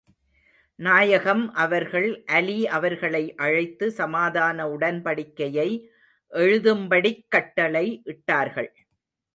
நாயகம் 0.79 1.43
அவர்கள், 1.53 2.07
அலீ 2.25 2.57
அவர்களை 2.67 3.35
அழைத்து 3.35 3.91
சமாதான 3.91 4.67
உடன்படிக்கையை 4.67 5.69
எழுதும்படிக் 6.33 7.23
கட்டளை 7.27 7.85
இட்டார்கள். 8.05 8.71